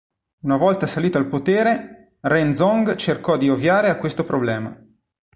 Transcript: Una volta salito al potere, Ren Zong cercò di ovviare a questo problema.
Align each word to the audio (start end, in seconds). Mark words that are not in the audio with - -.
Una 0.45 0.57
volta 0.57 0.87
salito 0.87 1.19
al 1.19 1.27
potere, 1.27 2.15
Ren 2.21 2.55
Zong 2.55 2.95
cercò 2.95 3.37
di 3.37 3.51
ovviare 3.51 3.91
a 3.91 3.97
questo 3.99 4.23
problema. 4.23 4.75